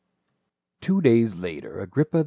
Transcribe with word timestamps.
"* 0.43 0.81
Two 0.81 0.99
days 0.99 1.35
later 1.35 1.79
Agrippa 1.79 2.17
II. 2.17 2.19